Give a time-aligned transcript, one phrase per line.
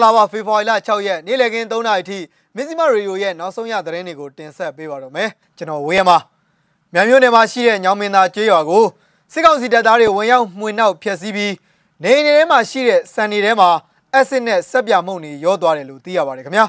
[0.00, 2.18] ္ဂလာပါဖေဖော်ဝါရီလ6ရက်နေ့လည်ခင်း3နာရီထိ
[2.56, 6.18] မစ္စည်းမရေဒီယိုရဲ့နောက်ဆုံးရသတင်းတွေကိုတင်ဆက်ပေးပါတော့မယ်ကျွန်တော်ဝေးရမှာ
[6.92, 8.84] မြန်မျိုးနယ်မှာရှိတဲ့ညောင်မင်းသားကျေးရွာကို
[9.32, 11.54] စစ်ကောင်စီတပ်သားတွေဝင်ရောက်မှွေနှောက်ဖျက်ဆီးပြီး
[12.02, 13.70] နေအိမ်တွေထဲမှာရှိတဲ့စံတွေထဲမှာ
[14.12, 16.66] အက်ဆစ်နဲ့ဆက်ပြမှုန့်တွေရောသွားတယ်လို့သိရပါတယ်ခင်ဗျာ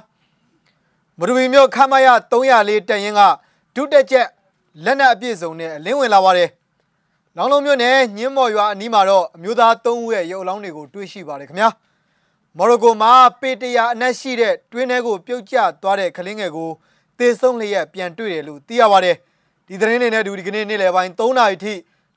[1.20, 3.21] မတူပီမြို့ခမရ304တက်ရင်က
[3.75, 4.27] ဒုတက်ချက်
[4.86, 6.50] လက်နက်အပြည့်စုံနဲ့အလင်းဝင်လာပါတယ်
[7.38, 11.70] လောင်လုံးမြို့နယ်ညင်းမော်ရွာအနီးမှာတော့အမျိုးသား3ဦးရဲ့ရုပ်အလောင်းတွေကိုတွေ့ရှိပါတယ်ခင်ဗျာ
[12.58, 16.70] မော်ရိုကိုမှာပေတရာအနက်ရှိတဲ့တွင်းထဲကိုပြုတ်ကျသွားတဲ့ကလင်းငယ်ကို
[17.18, 19.16] သေဆုံးလျက်ပြန်တွေ့တယ်လို့သိရပါတယ်။
[19.68, 21.74] ဒီသတင်းတွေနဲ့အတူဒီကနေ့နေ့လယ်ပိုင်း3နာရီထိ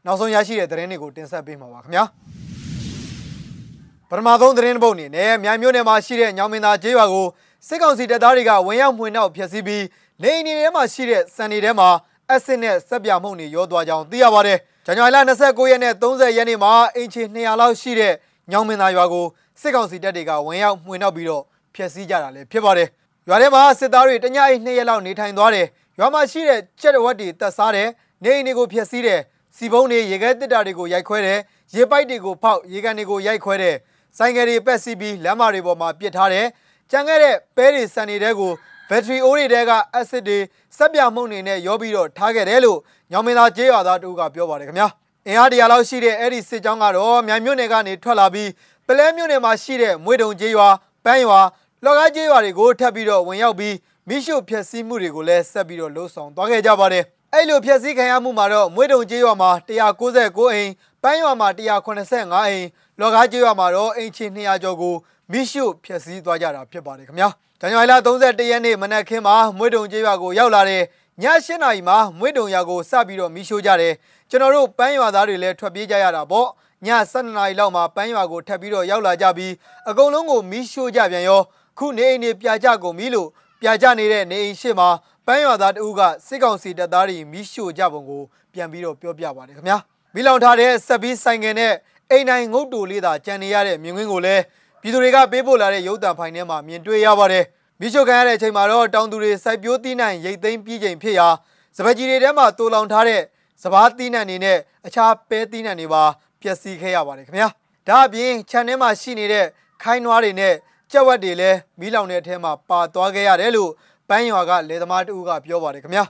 [0.07, 2.05] နောက်ဆုံးရရှိတဲ့သတင်းတွေကိုတင်ဆက်ပေးမှာပါခင်ဗျာ။
[4.09, 7.27] ပထမဆုံးသတင်းတစ်ပုဒ်အနေနဲ့မြိုင်မြို့နယ်မှာရှိတဲ့ညောင်မင်းသားကျေးရွာကို
[7.69, 9.85] စစ်ကောင်စီတပ်သားတွေကဝင်ရောက်မှွေနှောက်ဖျက်ဆီးပြီး
[10.23, 11.89] နေအိမ်တွေထဲမှာရှိတဲ့စံတွေထဲမှာ
[12.29, 18.15] အက်ဆစ်နဲ့ဆက်ပြမှုန့်တွေရောသွားကြောင်းသိရပါတယ်။ဇန်နဝါရီလ29ရက်နဲ့30ရက်နေ့မှာအင်ချီ200လောက်ရှိတဲ့
[18.51, 19.27] ညောင်မင်းသားရွာကို
[19.61, 21.43] စစ်ကောင်စီတပ်တွေကဝင်ရောက်မှွေနှောက်ပြီးတော့
[21.75, 22.89] ဖျက်ဆီးကြတာလည်းဖြစ်ပါတယ်။
[23.29, 25.67] ရွာထဲမှာစစ်သားတွေတညအိနှစ်ရက်လောက်နေထိုင်သွားတယ်။
[25.99, 27.89] ရွာမှာရှိတဲ့ကြက်တဝက်တွေတက်စားတယ်။
[28.25, 29.21] နေအိမ်တွေကိုဖျက်ဆီးတယ်။
[29.57, 31.39] စီပုံးတွေရေခဲတစ်တာတွေကိုရိုက်ခွဲတယ်။
[31.75, 33.77] ရေပိုက်တွေကိုဖောက်ရေကန်တွေကိုရိုက်ခွဲတယ်။
[34.19, 36.47] ဆိုင်ကယ်တွေပက်စီးပြီးလမ်းမတွေပေါ်မှာပစ်ထားတယ်။
[36.91, 38.53] ကြံခဲ့တဲ့ပဲတွေစံတွေတဲကို
[38.91, 40.39] ဘက်ထရီအိုးတွေတဲကအက်ဆစ်တွေ
[40.77, 42.79] စက်ပြမှုန့်တွေနဲ့ရောပြီးတော့ထားခဲ့တယ်လို့
[43.13, 44.89] ညောင်မင်းသားကျေးရွာသားတို့ကပြောပါတယ်ခင်ဗျာ။
[45.29, 48.49] အင်အားတရာလောက်ရှိတဲ့အဲ့ဒီစစ်ကြောင်းကတော့မြိုင်မြို့နယ်ကနေထွက်လာပြီး
[48.89, 50.69] ပလဲမြို့နယ်မှာရှိတဲ့မွေတုံကျေးရွာ
[51.05, 51.41] ပန်းရွာ
[51.85, 53.75] လော်ကားကျေးရွာတွေကိုထပ်ပြီးတော့ဝင်ရောက်ပြီး
[54.09, 60.71] မိရှုဖျက်ဆီးမှုတွေကိုလည်းဆက်ပြီးတော့လှုံ့ဆော်သွားခဲ့ကြပါတယ်အဲ့လိုဖျက်ဆီးခံရမှုမှာတော့မွေတုံကျေးရွာမှာ196အိမ်
[61.03, 62.67] ပန်းရွာမှာ185အိမ်
[63.01, 64.95] လော်ကားကျေးရွာမှာတော့အိမ်ချီ200ကျော်ကို
[65.33, 67.29] မိရှုဖျက်ဆီးသွားကြတာဖြစ်ပါတယ်ခင်ဗျာ
[67.61, 70.83] ဇန်နဝါရီလ31ရက်နေ့မနက်ခင်းမှာမွေတုံကျေးရွာကိုရောက်လာတဲ့
[71.23, 73.95] ည7နာရီမှာမွေတုံရွာကိုစပြီးတော့မိရှို့ကြတယ်
[74.31, 76.49] ကျွန်တော်တို့ပန်းရွာသားတွေလည်းထွက်ပြေးကြရတာပေါ့
[76.87, 79.53] ည7နာရီလောက်မှာပန်းရွာကိုထပ်ပြီးတော့ရောက်လာကြပြီး
[79.89, 81.41] အကုန်လုံးကိုမီးရှို့ကြပြန်ရော
[81.79, 83.29] ခုနေအိမ်တွေပြာကျကုန်ပြီလို့
[83.61, 84.89] ပြာကျနေတဲ့နေအိမ်ရှိမှာ
[85.27, 88.23] ပန်းရွာသားတဦးကစစ်ကောင်စီတပ်သားတွေမီးရှို့ကြပုံကို
[88.53, 89.79] ပြန်ပြီးတော့ပြောပြပါတယ်ခင်ဗျာ
[90.15, 91.73] မီးလောင်ထားတဲ့ဆက်ပြီးဆိုင်ငယ်နဲ့
[92.11, 94.43] အိမ်နိုင်ငုတ်တူလေးသာကြံနေရတဲ့မြင်ကွင်းကိုလည်း
[94.83, 97.45] ပြည်သူတွေကပေးပို့လာတဲ့ရုပ်သံဖိုင်ထဲမှာမြင်တွေ့ရပါတယ်
[97.81, 101.29] မီးရှို့ခံရတဲ့အချိန်မှာတော့တောင်သူတွေစိုက်ပျိုးသီးနှံရိတ်သိမ်းပြီးချိန်ဖြစ်ရာ
[101.77, 103.21] စပကြီးတွေထဲမှာတူလောင်ထားတဲ့
[103.63, 106.03] စပားသီးနှံတွေနဲ့အခြားပဲသီးနှံတွေပါ
[106.45, 107.49] ပျက်စီးခဲ့ရပါတယ်ခင်ဗျာ
[107.89, 109.47] ဒါအပြင်ခြံထဲမှာရှိနေတဲ့
[109.83, 110.55] ခိုင်းနွားတွေနဲ့
[110.93, 113.71] ကြက်ဝက်တွေလည်းမီးလောင်တဲ့အထဲမှာပါသွားခဲ့ရတယ်လို့
[114.09, 116.05] ပန်းရွာကလေသမားတူကပြောပါတယ်ခင်ဗျာ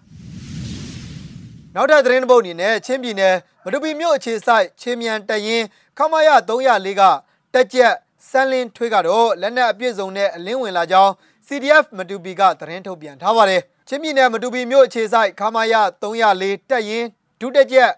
[1.75, 3.35] နောက်ထပ်သတင်းတစ်ပုဒ်အနေနဲ့ချင်းပြည်နယ်
[3.65, 5.63] မတူပီမြို့အခြေစိုက်ချင်းမြန်တရင်
[5.99, 7.03] ခမရ304က
[7.55, 7.95] တက်ကြက်
[8.31, 11.13] စန်းလင်းထွေးကတော့လက်နက်အပြည့်စုံနဲ့အလင်းဝင်လာကြောင်း
[11.47, 17.05] CDF မတူပီကသတင်းထုတ်ပြန်ထားပါတယ်ချင်းပြည်နယ်မတူပီမြို့အခြေစိုက်ခမရ304တက်ရင်
[17.41, 17.91] ဒုတက်ကြက်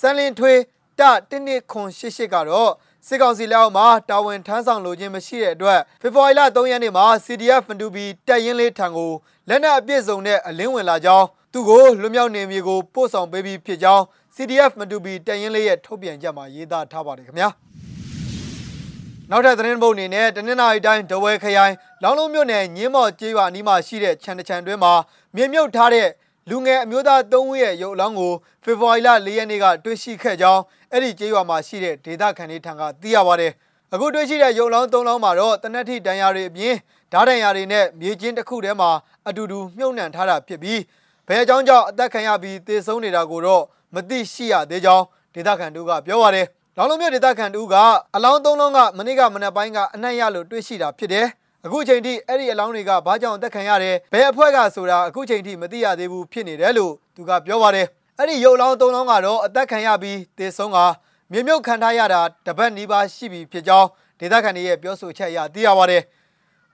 [0.00, 0.58] စန်းလင်းထွေး
[1.00, 2.72] တတင်းနစ်ခွန်88ကတော့
[3.06, 9.12] စစ်ကောင်စီလက်အောက်မှာတာဝန်ထမ်းဆောင်လိုခြင်းမရှိတဲ့အတွက်ဖေဖော်ဝါရီလ3ရက်နေ့မှာ CDF ဖန်တူဘီတက်ရင်လေးထံကို
[9.48, 14.04] လက်နက်အပြည့်စုံနဲ့အလင်းဝင်လာကြောင်းသူကိုလွတ်မြောက်နေမြေကိုပို့ဆောင်ပေးပြီးဖြစ်ကြောင်း
[14.36, 17.48] CDF မတူဘီတက်ရင်လေးရဲ့ထုတ်ပြန်ချက်မှာရေးသားထားပါတယ်ခင်ဗျာ
[19.30, 24.92] နောက်ထပ်သတင်းပုတ်အနေနဲ့တနင်္လာရီတိုင်းဒဝဲခရိုင်လောင်းလုံးမြို့နယ်ညင်းမော်ကျေးရွာအနီးမှာရှိတဲ့ခြံတခြံတွင်းမှာ
[25.36, 26.08] မြေမြုပ်ထားတဲ့
[26.50, 28.32] လူငယ်အမျိုးသား၃ဦးရဲ့ရုပ်အလောင်းကို
[28.64, 30.62] ဖေဖော်ဝါရီလ၄ရက်နေ့ကတွေ့ရှိခဲ့ကြောင်း
[30.92, 33.52] အဲ့ဒီကျေးရွာမှာရှိတဲ့ဒေသခံတွေထံကသိရပါတယ်။
[33.92, 36.74] အခုတွေ့ရှိတဲ့ရုပ်လောင်း၃လောင်းမှာတော့တနက်ထိတန်ရာတွေအပြင်
[37.12, 38.90] ဓာတ်တန်ရာတွေနဲ့မြေကျင်းတစ်ခုထဲမှာ
[39.28, 40.80] အတူတူမြုပ်နှံထားတာဖြစ်ပြီး
[41.28, 43.62] ဘယ်အကြောင်းကြောင့်အသက်ခံရပြီးသေဆုံးနေတာကိုတော့
[43.94, 45.04] မသိရှိရသေးကြောင်း
[45.34, 46.46] ဒေသခံတို့ကပြောပါတယ်။
[46.76, 47.76] လောင်လုံးမြို့ဒေသခံတို့က
[48.16, 51.26] အလောင်း၃လောင်းကမနေ့ကမနက်ပိုင်းကအနှံ့ရလို့တွေ့ရှိတာဖြစ်တယ်။
[51.66, 57.86] အခုချိန်ထိအဲ့ဒီအလောင်းတွေကဘာကြောင့်တက်ခံရတယ်ဘယ်အဖွဲ့ကဆိုတာအခုချိန်ထိမသိရသေးဘူးဖြစ်နေတယ်လို့သူကပြောပါတယ်
[58.18, 60.78] အဲ့ဒီရုပ်လောင်းသုံးလောင်းကတော့အသက်ခံရပြီးသေဆုံးက
[61.30, 63.88] မြေမြုပ်ခံထားရတာတပတ်နီးပါးရှိပြီဖြစ်ကြောင်း
[64.20, 66.02] ဒေသခံတွေရဲ့ပြောဆိုချက်အရသိရပါတယ်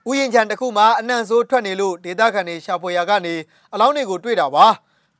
[0.09, 3.35] ဥယျာဉ်ခြံတစ်ခုမှာအနှံ့ဆိုးထွက်နေလို့ဒေသခံတွေရှာဖွေရာကနေ
[3.73, 4.65] အလောင်းတွေကိုတွေ့တာပါ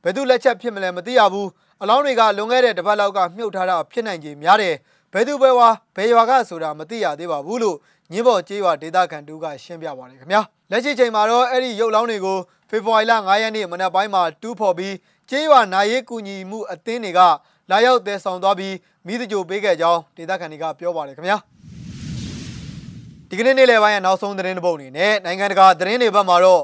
[0.02, 1.48] ဘယ်သူလက်ချက်ဖြစ်မလဲမသိရဘူး
[1.82, 4.74] အလောင်းတွေကလွန်ခဲ့တဲ့တပတ်လောက်ကမြုပ်ထားတာဖြစ်နိုင်ခြင်းများတယ်
[5.12, 7.76] ဘယ်သူပဲဝါဘယ်ရွာကဆိုတာမသိရသေးပါဘူးလို့
[8.12, 12.38] ညင်းပေါ်ကျေးရွာဒေသခံတူကရှင်းပြပါတယ်ခင်ဗျာလက်ရှိချိန်မှာတော့အဲ့ဒီရုပ်လောင်းတွေကို
[12.70, 14.94] ဖေဖော်ဝါရီလ9ရက်နေ့မနက်ပိုင်းမှာတူးဖော်ပြီး
[15.30, 17.20] ကျေးရွာနိုင်ရေးကူညီမှုအသင်းတွေက
[17.70, 18.74] လာရောက်တည်ဆောင်သွားပြီး
[19.06, 21.36] မိသကြိုပေးခဲ့ကြောင်းဒေသခံတွေကပြောပါတယ်ခင်ဗျာ
[23.28, 26.62] ဒီကနေ့နေ့လယ်ပိုင်းရဲ့နောက်ဆုံးသတင်းတစ်ပုဒ်အနေနဲ့နိုင်ငံတကာသတင်းတွေဘက်မှာတော့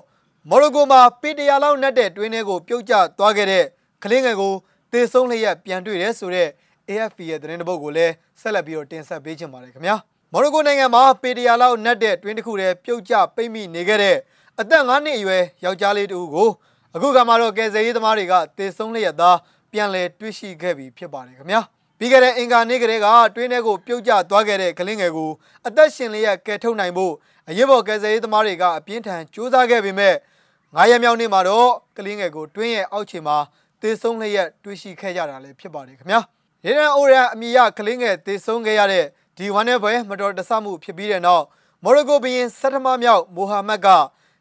[0.51, 3.65] မော်ရိုကိုမှာပေတရာလောက်နဲ့တဲ့တွင်းထဲကိုပြုတ်ကျသွားခဲ့တဲ့
[4.05, 4.53] ကလင်းငယ်ကို
[4.93, 6.51] သေဆုံးလျက်ပြန်တွေ့တယ်ဆိုတော့
[6.89, 9.97] AFP ရဲ့သတင်းတစ်ပုဒ်ကိုလည်းဆက်လက်ပြီးတော့တင်ဆက်ပေးချင်ပါတယ်ခင်ဗျာ
[10.33, 14.17] မော်ရိုကိုနိုင်ငံမှာပေတရာလောက်နက်တဲ့တွင်းတစ်ခုတည်းပြုတ်ကျပိတ်မိနေခဲ့တဲ့
[14.61, 16.51] အသက်9နှစ်အရွယ်ယောက်ျားလေးတူကို
[16.95, 19.39] အခုကမှတော့ကယ်ဆယ်ရေးသမားတွေကတေဆုံးလျက်သား
[19.73, 21.61] ပြန်လည်တွေ့ရှိခဲ့ပြီဖြစ်ပါတယ်ခင်ဗျာ
[21.99, 25.31] ပြီးခဲ့တဲ့အင်္ဂါနေ့ကလေးကတွင်းထဲကိုပြုတ်ကျသွားခဲ့တဲ့ကလင်းငယ်ကို
[25.67, 27.13] အသက်ရှင်လျက်ကယ်ထုတ်နိုင်ဖို့
[27.49, 30.15] အရေးပေါ်ကယ်ဆယ်ရေးသမားတွေကအပြင်းထန်ကြိုးစားခဲ့ပေမဲ့
[30.57, 33.37] 9ရက်မြောက်နေ့မှာတော့ကလင်းငယ်ကိုတွင်းရဲ့အောက်ခြေမှာ
[33.81, 36.21] သေဆုံးလျက်တွေ့ရှိခဲ့ကြတာလည်းဖြစ်ပါတယ်ခင်ဗျာ
[36.65, 39.05] ရေဒန်အိုရန်အမီရကလင်းငယ်သေဆုံးခဲ့ရတဲ့
[39.39, 41.45] ဒီဝမ်းနဲ့ပွဲမတော်တဆမှုဖြစ်ပြီးတဲ့နောက်
[41.85, 43.89] မော်ရိုကိုဘီရင်ဆတ်ထမမြောက်မိုဟာမက်က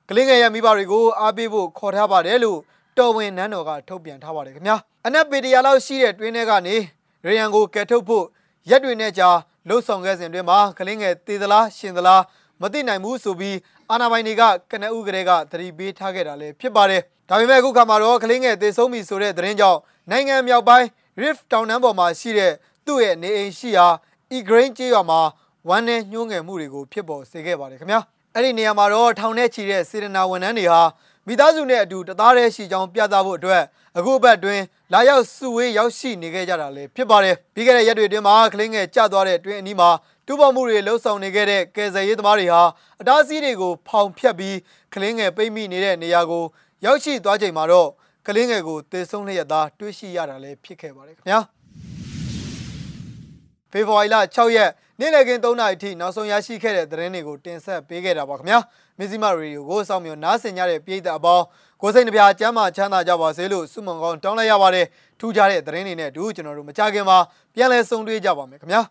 [0.09, 2.59] ကလင်းငယ်ရဲ့မိဘတွေကိုအားပေးဖို့ခေါ်ထားပါတယ်လို့
[2.97, 6.75] တော်ဝင်နန်းတော်ကထုတ်ပြန်ထားပါတယ်ခင်ဗျာအနက်ပေတရာလောက်ရှိတဲ့တွင်းထဲကနေ
[7.25, 8.25] ရေယန်ကိုကယ်ထုတ်ဖို့
[8.69, 9.29] ရက်တွေနဲ့ကြာ
[9.67, 12.21] လှုပ်ဆောင်ခဲ့စဉ်တွင်မှာကလင်းငယ်သေသလားရှင်သလား
[12.61, 13.57] မသိနိုင်ဘူးဆိုပြီး
[13.89, 19.79] အာနာပိုင်တွေကကနဦးကလေးကသတိပေးထားခဲ့တာလည်းဖြစ်ပါတယ်ဒါပေမဲ့အခုခါမှာတော့ကလင်းငယ်သေဆုံးပြီဆိုတဲ့သတင်းကြောင့်
[20.11, 20.87] နိုင်ငံမြောက်ပိုင်း
[21.21, 22.53] Rift တောင်တန်းပေါ်မှာရှိတဲ့
[22.85, 23.87] သူ့ရဲ့နေအိမ်ရှိရာ
[24.35, 25.19] E-Grain ကျေးရွာမှာ
[25.67, 28.01] ဝမ်းနဲ့ညှိုးငယ်မှုတွေကိုဖြစ်ပေါ်စေခဲ့ပါတယ်ခင်ဗျာ
[28.35, 30.81] အဲ့ဒီနေရာမှာတော့ထောင်ထဲချီတဲ့စေတနာဝန်ထမ်းတွေဟာ
[31.27, 33.63] မိသားစုနဲ့အတူတသားတည်းရှိကြောင်းပြသဖို့အတွက်
[33.97, 34.61] အခုအပတ်တွင်
[34.93, 39.89] လာရောက်စုဝေးရောက်ရှိနေခဲ့ကြတာလည်းဖြစ်ပါတယ်ပြီးခဲ့တဲ့ရက်တွေအတွင်းမှာကလင်းငယ်ကျသွားတဲ့အတွင်းအနီးမှာ
[40.27, 42.61] တူပေါ်မှုတွေလှုပ်ဆောင်နေခဲ့တဲ့ကယ်ဆယ်ရေးသမားတွေဟာ
[43.01, 44.57] အတားအဆီးတွေကိုဖောင်ဖြတ်ပြီး
[44.93, 46.43] ကလင်းငယ်ပိတ်မိနေတဲ့နေရာကို
[46.85, 47.89] ရောက်ရှိသွားချိန်မှာတော့
[48.27, 51.39] ကလင်းငယ်ကိုသေဆုံးလျက်သားတွေ့ရှိရတာလည်းဖြစ်ခဲ့ပါတယ်ခင်ဗျာ
[53.71, 58.59] ဖေဖော်ဝါရီလ6ရက်နေ့လည်ခင်း3နာရီထိနောက်ဆုံးရရှိခဲ့တဲ့သတင်းတွေကိုတင်ဆက်ပေးခဲ့တာပါခင်ဗျာ
[58.99, 61.45] မဇ္ဈိမရေဒီယိုကိုစောင့်မျှော်နားဆင်ကြတဲ့ပြည်သက်အပေါင်း
[61.81, 64.85] ကိုယ်စိတ်နှပြချမ်းသာချမ်းသာကြပါစေလို့ဆုမွန်ကောင်းတောင်းလိုက်ရပါတယ်
[65.19, 67.17] ထူးခြားတဲ့သတင်းတွေနဲ့အတူကျွန်တော်တို့မကြခင်မှာ
[67.55, 68.81] ပြန်လည်ဆုံတွေ့ကြပါမယ်ခင်ဗျာ